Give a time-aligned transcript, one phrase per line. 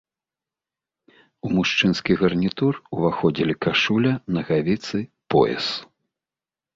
[1.47, 4.97] У мужчынскі гарнітур уваходзілі кашуля, нагавіцы,
[5.35, 5.67] пояс.